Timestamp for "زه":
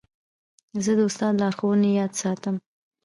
0.83-0.91